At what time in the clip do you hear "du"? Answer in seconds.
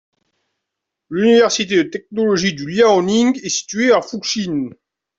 2.55-2.67